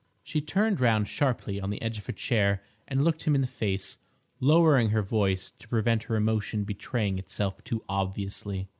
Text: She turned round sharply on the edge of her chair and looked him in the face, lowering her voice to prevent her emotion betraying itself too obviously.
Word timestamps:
She 0.23 0.41
turned 0.41 0.79
round 0.79 1.07
sharply 1.07 1.61
on 1.61 1.69
the 1.69 1.79
edge 1.79 1.99
of 1.99 2.07
her 2.07 2.11
chair 2.11 2.63
and 2.87 3.03
looked 3.03 3.25
him 3.25 3.35
in 3.35 3.41
the 3.41 3.45
face, 3.45 3.99
lowering 4.39 4.89
her 4.89 5.03
voice 5.03 5.51
to 5.51 5.67
prevent 5.67 6.01
her 6.05 6.15
emotion 6.15 6.63
betraying 6.63 7.19
itself 7.19 7.63
too 7.63 7.83
obviously. 7.87 8.67